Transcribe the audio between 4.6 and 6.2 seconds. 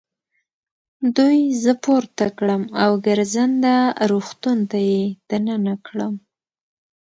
ته يې دننه کړم.